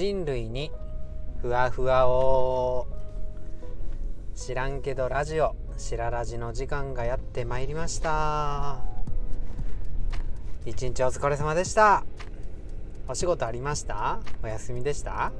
[0.00, 0.72] 人類に
[1.42, 2.86] ふわふわを。
[4.34, 8.78] 知らんけどラジオしらラジの時間がやってまいりました。
[10.64, 12.06] 一日お疲れ様でした。
[13.08, 14.20] お仕事ありました？
[14.42, 15.32] お休みでした？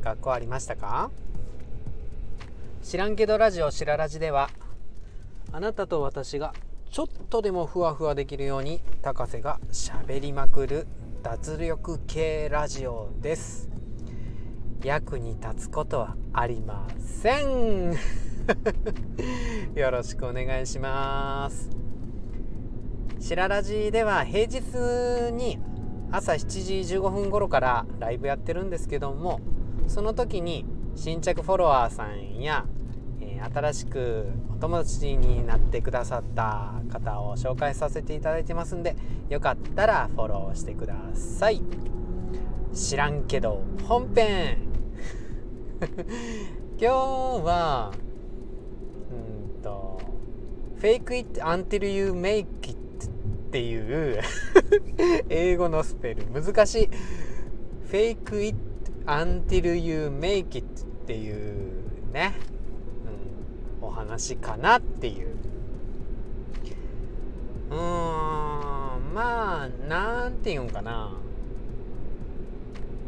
[0.00, 1.10] 学校ありましたか？
[2.82, 4.48] 知らんけどラジオしらラジでは
[5.52, 6.54] あなたと私が
[6.90, 10.86] ちょっとでもふわふわできるように高瀬がしゃべりまくる
[11.22, 13.69] 脱力系ラジオです。
[14.84, 17.92] 役に立つことはありません。
[19.74, 21.70] よろしくお願いします。
[23.18, 25.58] 白ラジでは平日に
[26.10, 29.40] 朝7時15分頃からライブやってるんですけども
[29.86, 30.64] その時に
[30.96, 32.64] 新着フォロワーさんや、
[33.20, 38.96] えー、新しくお友達になってくださった方を紹介させていただいてますんで
[39.28, 41.62] よかったらフォローしてください。
[42.72, 44.69] 知らんけど本編。
[46.78, 47.92] 今日は
[49.10, 49.98] うんと
[50.78, 53.08] 「Fake it until you make it」っ
[53.50, 54.20] ていう
[55.30, 56.26] 英語のスペル。
[56.26, 56.90] 難しい
[57.90, 58.56] 「Fake it
[59.06, 62.34] until you make it」っていうね、
[63.80, 65.28] うん、お話かなっていう。
[67.70, 69.14] うーん。
[69.14, 71.10] まあなんて言うんかな。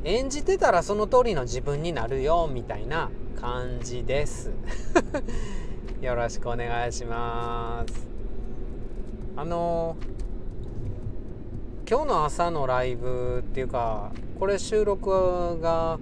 [0.04, 4.50] 演じてたらその通りの自分になるよみたいな感じです。
[6.02, 8.06] よろしくお願いします。
[9.36, 9.96] あの
[11.88, 15.98] 今日の朝のライブっていうかこれ収録が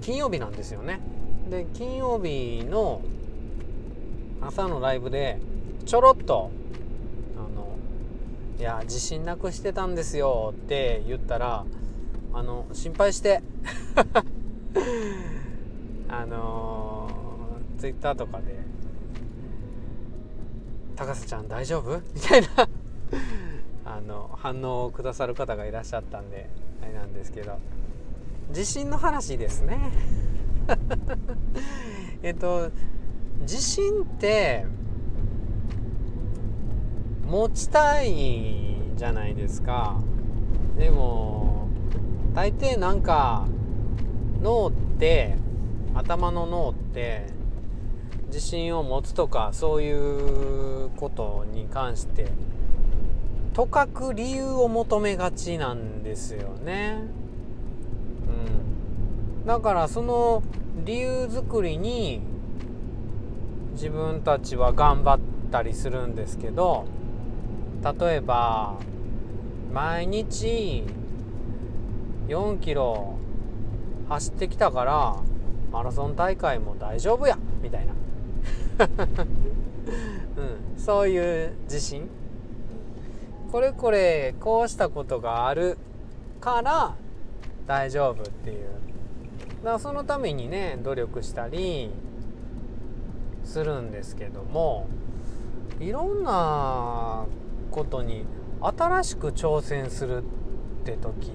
[0.00, 1.00] 金曜日なんですよね。
[1.48, 3.02] で金曜日の
[4.40, 5.38] 朝のライブで
[5.84, 6.50] ちょろっと
[7.36, 7.76] あの
[8.58, 11.64] いや自信なくしてたんですよって言ったら
[12.36, 13.42] あの心配して。
[16.08, 18.56] あのー、ツイッターとかで
[20.94, 22.48] 「高瀬ちゃん大丈夫?」みたいな。
[23.86, 26.50] あの反応をくださる方がいらっしゃったんで
[26.82, 27.58] あれなんですけど。
[28.50, 29.90] 自信の話ですね。
[32.22, 32.70] えっと
[33.40, 34.66] 自信って
[37.26, 39.96] 持ちたいじゃないですか。
[40.76, 41.55] でも
[42.36, 43.46] 大抵なんか
[44.42, 45.36] 脳って
[45.94, 47.28] 頭の脳って
[48.26, 52.26] 自信を持つとかそういうことに関して
[53.54, 56.98] とかく理由を求めがちなんですよね。
[59.40, 60.42] うん、だからその
[60.84, 62.20] 理由作りに
[63.72, 65.18] 自分たちは頑張っ
[65.50, 66.84] たりするんですけど
[67.98, 68.76] 例えば
[69.72, 70.84] 毎日
[72.28, 73.18] 4キロ
[74.08, 75.16] 走ってきたから
[75.72, 77.94] マラソン大会も大丈夫やみたいな、
[80.36, 82.08] うん、そういう自信。
[83.50, 85.78] これこれこうしたことがある
[86.40, 86.94] から
[87.66, 88.66] 大丈夫っていう。
[89.62, 91.90] だからそのためにね努力したり
[93.44, 94.88] するんですけども
[95.80, 97.26] いろんな
[97.70, 98.24] ことに
[98.60, 101.32] 新しく挑戦するって時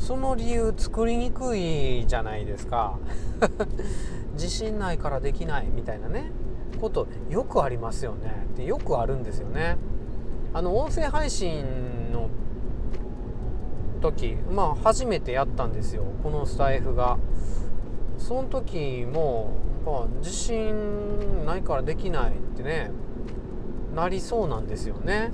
[0.00, 2.98] その理由作りにくいじゃないですか。
[4.32, 6.32] 自信ないからできないみたいなね。
[6.80, 8.46] ことよくありますよね。
[8.54, 9.76] ってよくあるんですよね。
[10.54, 11.64] あの音声配信
[12.12, 12.30] の
[14.00, 16.04] 時まあ初めてやったんですよ。
[16.22, 17.18] このスタイフが。
[18.16, 19.52] その時も
[20.18, 22.90] 自信ないからできないってね
[23.94, 25.32] なりそうなんですよね。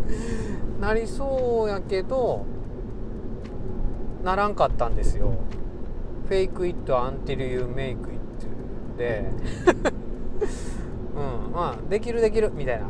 [0.80, 2.44] なりそうやけど
[4.26, 5.34] ならんかったんですよ。
[6.28, 7.98] Fake it until you make it.
[8.98, 9.30] で
[11.14, 12.88] うんまあできるできるみたいな、う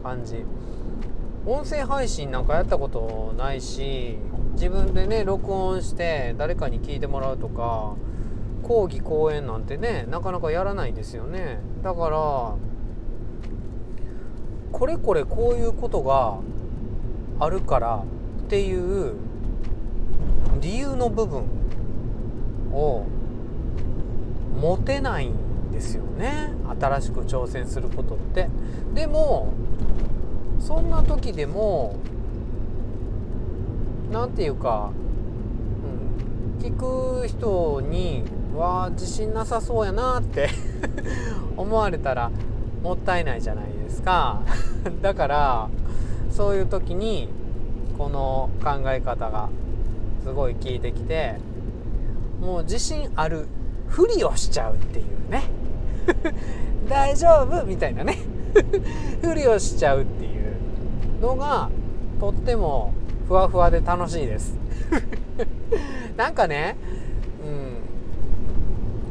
[0.00, 0.44] ん、感じ。
[1.44, 4.16] 音声配信なんかやったことないし
[4.52, 7.94] 自分でね録音して誰かに聞いてもらうとか
[8.62, 11.58] 講義講演なんてねなかなかやらないですよね。
[11.82, 12.54] だから
[14.70, 16.38] これこれこういうことが
[17.40, 18.04] あるから
[18.44, 19.31] っていう
[20.60, 21.44] 理由の部分
[22.72, 23.04] を
[24.60, 26.52] 持てないんですよね。
[26.80, 28.48] 新しく挑戦することって。
[28.94, 29.52] でも
[30.58, 31.96] そんな時でも
[34.12, 34.90] 何て言うか、
[36.60, 38.24] うん、聞く人に
[38.54, 40.50] 「わあ自信なさそうやな」って
[41.56, 42.30] 思われたら
[42.82, 44.42] もったいないじゃないですか。
[45.00, 45.68] だから
[46.30, 47.28] そういう時に
[47.98, 49.48] この考え方が
[50.22, 51.36] すごい効いてきて
[52.40, 53.46] もう自信ある
[53.88, 55.44] ふりをしちゃうっていうね。
[56.88, 58.18] 大丈夫みたいなね。
[59.22, 60.56] ふりをしちゃうっていう
[61.20, 61.70] のが
[62.18, 62.92] とっても
[63.28, 64.56] ふわふわで楽しいです。
[66.16, 66.76] なんかね、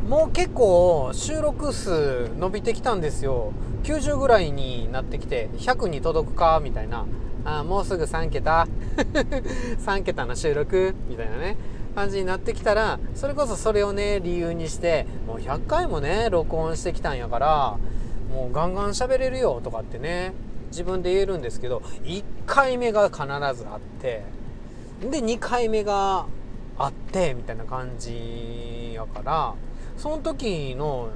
[0.03, 3.53] うん、もう結構収録数伸びてきたんですよ。
[3.83, 7.05] 90ぐらいになってきて100に届くかみたいな。
[7.45, 8.67] あもうすぐ3桁。
[9.85, 10.95] 3桁の収録？
[11.07, 11.57] みたいなね。
[11.93, 17.77] 感じになってきたらそれこそそれをね理由にしてもう100回もね録音してきたんやから
[18.33, 20.31] もうガンガン喋れるよとかってね
[20.67, 24.23] 自分で言えるんですけど1回目が必ずあって
[25.01, 26.27] で2回目が
[26.77, 29.55] あってみたいな感じやから
[29.97, 31.09] その時の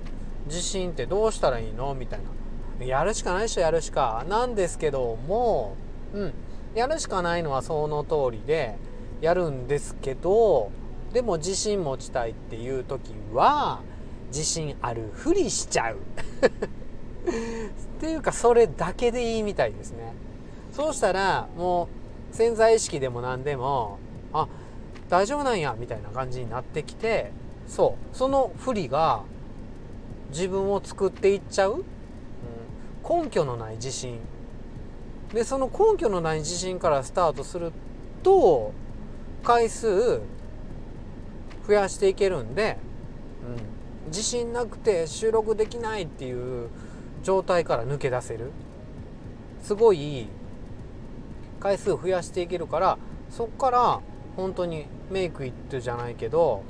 [0.48, 1.96] 自信ってどうしたらいいの？
[1.96, 2.20] みたい
[2.80, 2.86] な。
[2.86, 4.26] やるしかない人やるしか。
[4.28, 5.78] なんですけども
[6.16, 6.34] うん。
[6.74, 8.76] やるしかないのはその通りで
[9.22, 10.72] やるんですけど
[11.14, 13.82] でも自信持ちたいっていう時は
[14.28, 15.96] 自信あるふりしちゃう。
[15.96, 16.00] っ
[18.00, 20.14] ていうかそれだけでいいみたいですね。
[20.74, 21.88] そうしたらも
[22.32, 24.00] う潜在意識でも何でも
[24.34, 24.48] あ
[25.10, 27.32] 大丈夫なんやみたいな感じになってきて
[27.68, 28.16] そう。
[28.16, 29.24] その不利が
[30.32, 31.86] 自分を作っていっちゃう、
[33.08, 34.20] うん、根拠のない自信。
[35.34, 37.72] でその根拠のない自信からスタートする
[38.24, 38.74] と
[39.44, 40.22] 回数
[41.68, 42.78] 増やしていけるんで、
[44.06, 46.70] うん、自信なくて収録できないっていう
[47.24, 48.52] 状態から抜け出せる。
[49.62, 50.28] すごい
[51.60, 52.98] 回数増やしていけるから
[53.32, 54.02] そっから
[54.36, 56.62] 本当にメイクイットじゃないけど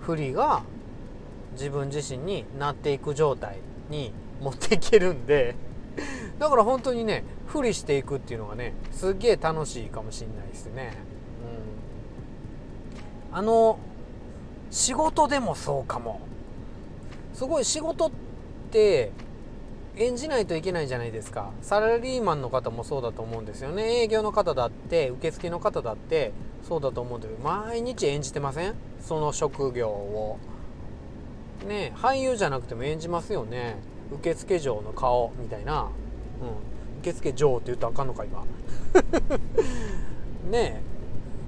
[0.00, 0.62] 不利が
[1.52, 3.58] 自分自身になっていく状態
[3.90, 5.65] に持っていけるんで。
[6.38, 10.92] だから本当にね不利していくっていうのがねすっげえ楽しいかもしんないですね。
[13.32, 13.38] うん。
[13.38, 13.78] あの
[14.70, 16.20] 仕事でもそうかも。
[17.32, 18.10] すごい仕事っ
[18.70, 19.12] て
[19.96, 21.50] 演じないといけないじゃないですか。
[21.62, 24.02] サラリーマンの方もそうだと思うんですよね。
[24.02, 26.32] 営業の方だって受付の方だって
[26.62, 28.74] そうだと思うんだけど毎日演じてません？
[29.00, 30.38] その職業を。
[31.66, 33.76] ね俳優じゃなくても演じますよね。
[34.12, 35.88] 受付嬢の顔みたいな、
[36.40, 38.44] うん、受付嬢って言ったらあかんのか今。
[40.50, 40.96] ねえ。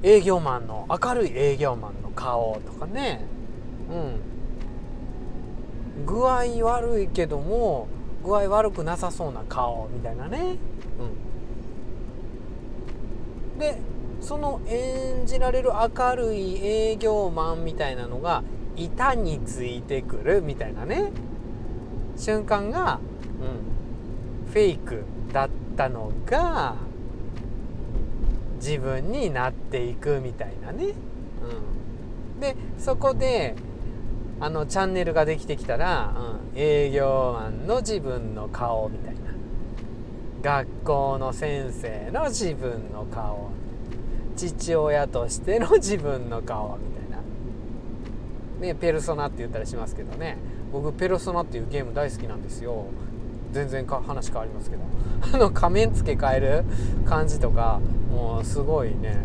[0.02, 3.24] 営業マンの明るい営業マンの顔とかね。
[3.90, 3.94] う
[6.02, 6.06] ん。
[6.06, 7.88] 具合悪いけども
[8.24, 10.56] 具合悪くなさそうな顔みたいなね。
[13.54, 13.58] うん。
[13.58, 13.78] で
[14.20, 18.42] その演じられる明るい営業マンみたいなのが
[18.76, 21.10] 板についてくるみたいなね。
[22.16, 23.00] 瞬間が、
[23.40, 23.77] うん、
[24.52, 26.76] フェイクだったのが
[28.56, 30.94] 自分になっていくみたいなね。
[32.34, 33.54] うん、でそこで
[34.40, 36.14] あのチャンネルができてきたら、
[36.52, 39.20] うん、営業マンの自分の顔みたいな。
[40.40, 43.50] 学校の先生の自分の顔。
[44.36, 48.68] 父親としての自分の顔みたいな。
[48.68, 50.38] ねペルソナって言ったりしますけどね。
[50.72, 52.86] 僕ペルソナっていうゲーム大好きなんですよ
[53.52, 54.82] 全然か話変わりますけど。
[55.34, 56.64] あの仮面付け替える
[57.04, 59.16] 感じとかもうすごいね、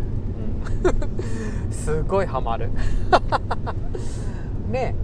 [1.65, 2.69] うん、 すごいハマる。
[4.69, 4.95] ね。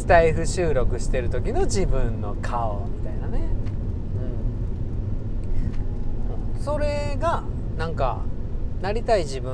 [0.00, 3.40] スタイフ収録してる時の自分の顔みたいなね、
[6.56, 7.42] うん、それが
[7.76, 8.22] なんか
[8.80, 9.52] なりたい自分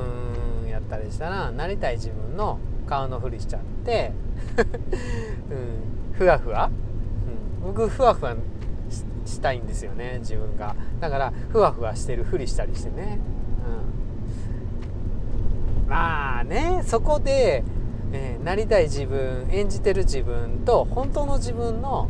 [0.69, 4.13] やったりしたらなりたい自分の顔のふりしちゃって、
[5.51, 6.71] うん、ふわふわ、
[7.65, 8.33] うん、僕ふわふわ
[9.27, 10.75] したいんですよね自分が。
[10.99, 13.19] だからふわふわしてるふりしたりしてね、
[15.85, 17.63] うん、まあねそこで、
[18.11, 22.09] えー、なりたい自分演じてる自分と本当の自分の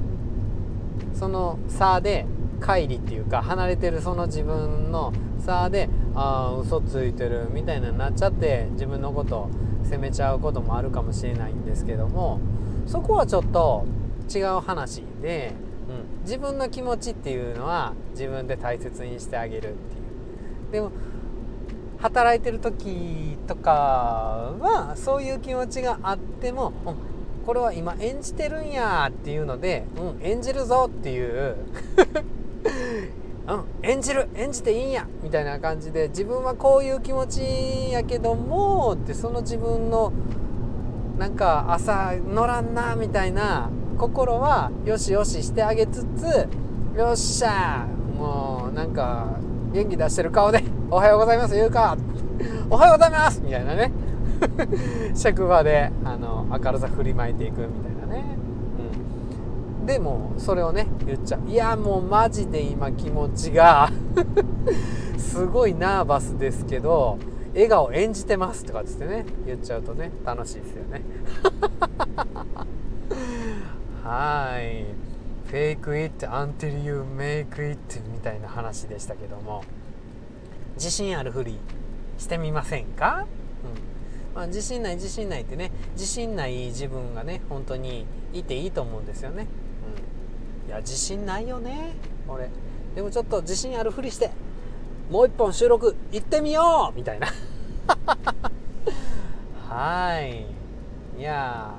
[1.14, 2.26] その差で
[2.60, 9.50] 乖離っていうか離れてるその自分の差でああ嘘ついてるみたいなになっちゃって自分のこと
[9.84, 12.40] 責めちゃうこともあるかもしれないんですけども
[12.86, 13.86] そこはちょっと
[14.34, 15.54] 違う話で
[15.90, 20.72] うん、自分の気持ちっていうのは自分で大切にしてあげるっていう。
[20.72, 20.92] でも
[22.00, 26.96] 働いてる時とかはそういう気持ちがあっても、うん、
[27.46, 31.56] これは今演じてるんやっていうので、うん、演じるぞっていう。
[33.48, 40.12] うん、演じる演じていいんやみたいな感じで自分はこういう気持ちやけどもってその自分の
[41.18, 46.48] なんか朝乗らんなみたいな心はよしよししてあげつつ
[46.96, 49.40] よっしゃもうなんか
[49.74, 51.98] 元気出してる顔で「おはようございます」言うか
[52.70, 53.92] 「おはようございます」みたいなね。
[55.16, 58.24] 職場であの明るさ振りまいていくみたいなね、
[59.80, 61.50] うん、でもそれをね言っちゃう。
[61.50, 63.90] いやもうマジで今気持ちが
[65.18, 67.18] すごいナーバスですけど
[67.54, 71.02] 笑顔演じてますとかつってね言っちゃうとね楽しいですよね。
[74.08, 74.86] はい。
[75.50, 77.78] フェイク it until you make it
[78.10, 79.66] みたいな話でしたけども。
[80.78, 81.58] 自信あるふり
[82.18, 83.26] してみませんか、
[84.32, 84.36] うん。
[84.36, 89.48] まあ、自信ない自信ないってね自信ない自分がね本当にいていいと思うんですよね、
[90.64, 91.94] うん、いや自信ないよね
[92.28, 92.50] 俺。
[92.96, 94.32] でもちょっと自信あるふりして
[95.10, 97.28] もう一本収録行ってみようみたいな。
[99.68, 100.46] はい。
[101.20, 101.74] いや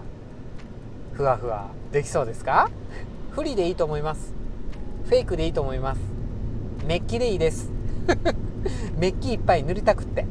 [1.19, 2.71] ふわふわできそうですか？
[3.35, 4.33] 不利でいいと思います。
[5.07, 6.01] フェイクでいいと思います。
[6.87, 7.71] メッキでいいです。
[8.99, 10.25] メッキいっぱい塗りたくって。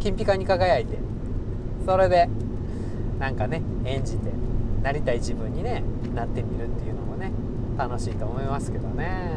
[0.00, 0.96] 金ピカに輝いて。
[1.84, 2.28] それで
[3.18, 4.30] なんかね演じて
[4.82, 5.82] なりたい自分にね
[6.14, 7.30] なってみるっていうのもね
[7.76, 9.30] 楽しいと思いますけどね。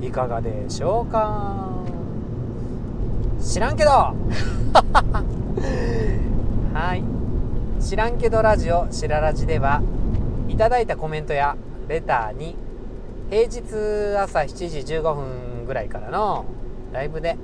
[0.00, 1.68] いかがでしょうか？
[3.40, 3.90] 知らんけど。
[3.90, 4.14] は
[5.58, 5.89] い
[7.90, 9.82] 知らんけどラジオしららじでは
[10.48, 11.56] いただいたコメントや
[11.88, 12.54] レターに
[13.30, 14.46] 平日朝7
[14.84, 16.44] 時15分ぐらいからの
[16.92, 17.36] ライブで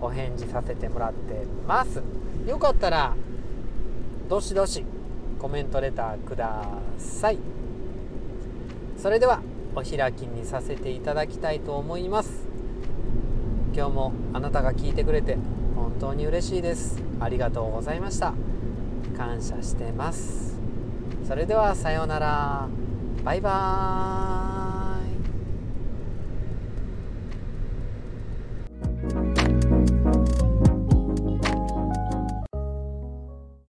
[0.00, 2.00] お返事させてもらってます。
[2.46, 3.16] よかったら
[4.28, 4.84] どしどし
[5.40, 7.40] コメントレターください。
[8.96, 9.40] それでは
[9.74, 12.46] お開きにさせていただきたいと思います。
[13.74, 15.36] 今日もあなたが聞いてくれて
[15.74, 17.02] 本当に嬉しいです。
[17.18, 18.34] ありがとうございました。
[19.20, 20.58] 感謝してます。
[21.28, 22.66] それではさようなら。
[23.22, 24.69] バイバーイ。